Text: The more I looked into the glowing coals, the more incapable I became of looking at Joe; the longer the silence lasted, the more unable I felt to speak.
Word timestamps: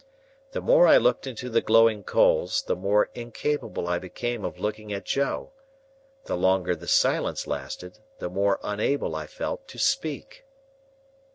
The 0.53 0.61
more 0.61 0.87
I 0.87 0.97
looked 0.97 1.27
into 1.27 1.47
the 1.47 1.61
glowing 1.61 2.03
coals, 2.03 2.63
the 2.63 2.75
more 2.75 3.11
incapable 3.13 3.87
I 3.87 3.99
became 3.99 4.43
of 4.43 4.57
looking 4.59 4.91
at 4.91 5.05
Joe; 5.05 5.51
the 6.25 6.35
longer 6.35 6.75
the 6.75 6.87
silence 6.87 7.45
lasted, 7.45 7.99
the 8.17 8.27
more 8.31 8.59
unable 8.63 9.13
I 9.15 9.27
felt 9.27 9.67
to 9.67 9.77
speak. 9.77 10.43